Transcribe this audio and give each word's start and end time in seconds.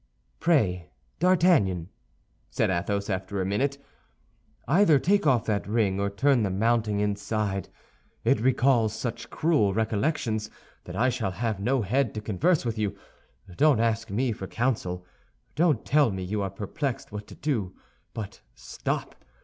"Pray, 0.39 0.89
D'Artagnan," 1.19 1.89
said 2.49 2.71
Athos, 2.71 3.07
after 3.07 3.39
a 3.39 3.45
minute, 3.45 3.77
"either 4.67 4.97
take 4.97 5.27
off 5.27 5.45
that 5.45 5.67
ring 5.67 5.99
or 5.99 6.09
turn 6.09 6.41
the 6.41 6.49
mounting 6.49 6.99
inside; 6.99 7.69
it 8.23 8.39
recalls 8.39 8.93
such 8.95 9.29
cruel 9.29 9.75
recollections 9.75 10.49
that 10.85 10.95
I 10.95 11.09
shall 11.09 11.29
have 11.33 11.59
no 11.59 11.83
head 11.83 12.15
to 12.15 12.19
converse 12.21 12.65
with 12.65 12.79
you. 12.79 12.97
Don't 13.55 13.79
ask 13.79 14.09
me 14.09 14.31
for 14.31 14.47
counsel; 14.47 15.05
don't 15.53 15.85
tell 15.85 16.09
me 16.09 16.23
you 16.23 16.41
are 16.41 16.49
perplexed 16.49 17.11
what 17.11 17.27
to 17.27 17.35
do. 17.35 17.75
But 18.15 18.41
stop! 18.55 19.13